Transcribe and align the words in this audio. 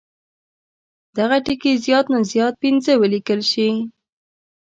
دغه 1.17 1.37
ټکي 1.45 1.71
زیات 1.85 2.05
نه 2.13 2.19
زیات 2.31 2.53
پنځه 2.63 2.91
ولیکل 3.01 3.41
شي. 3.51 3.69